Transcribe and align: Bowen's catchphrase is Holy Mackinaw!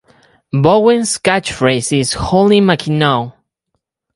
Bowen's 0.51 1.19
catchphrase 1.19 1.99
is 1.99 2.13
Holy 2.13 2.59
Mackinaw! 2.59 3.33